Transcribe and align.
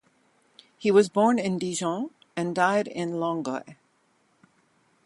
He 0.79 0.89
was 0.89 1.09
born 1.09 1.37
in 1.37 1.59
Dijon 1.59 2.09
and 2.35 2.55
died 2.55 2.87
in 2.87 3.19
Langres. 3.19 3.75